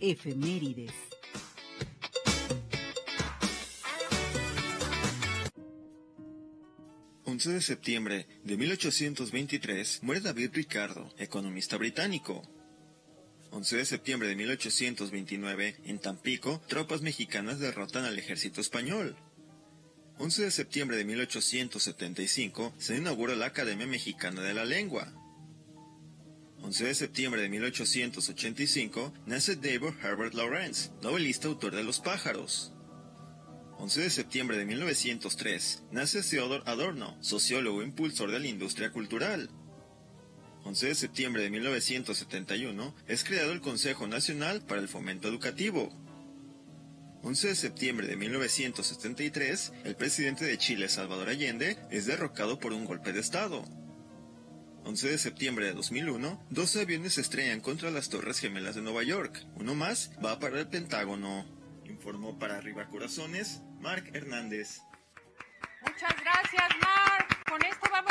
[0.00, 0.92] Efemérides.
[7.44, 12.42] de septiembre de 1823 muere David Ricardo, economista británico.
[13.52, 19.16] 11 de septiembre de 1829, en Tampico, tropas mexicanas derrotan al ejército español.
[20.18, 25.12] 11 de septiembre de 1875, se inaugura la Academia Mexicana de la Lengua.
[26.68, 32.74] 11 de septiembre de 1885, nace David Herbert Lawrence, novelista autor de Los pájaros.
[33.78, 39.48] 11 de septiembre de 1903, nace Theodor Adorno, sociólogo impulsor de la industria cultural.
[40.64, 45.88] 11 de septiembre de 1971, es creado el Consejo Nacional para el Fomento Educativo.
[47.22, 52.84] 11 de septiembre de 1973, el presidente de Chile, Salvador Allende, es derrocado por un
[52.84, 53.64] golpe de Estado.
[54.88, 59.02] 11 de septiembre de 2001, 12 aviones se estrellan contra las Torres Gemelas de Nueva
[59.02, 59.44] York.
[59.56, 61.44] Uno más va para el Pentágono.
[61.84, 64.80] Informó para Arriba Corazones, Mark Hernández.